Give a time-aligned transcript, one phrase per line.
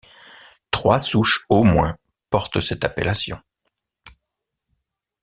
[0.71, 1.95] Trois souches au moins
[2.31, 3.39] portent cette appellation.